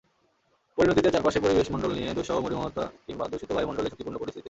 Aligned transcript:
পরিণতিতে 0.77 1.09
চারপাশের 1.11 1.41
পরিবেশ 1.41 1.67
মণ্ডল 1.71 1.91
ঘিরে 1.93 2.13
দুঃসহ 2.13 2.37
মরুময়তা 2.39 2.85
কিংবা 3.05 3.25
দূষিত 3.27 3.49
বায়ুমণ্ডলে 3.53 3.89
ঝুঁকিপূর্ণ 3.89 4.17
পরিস্থিতি। 4.17 4.39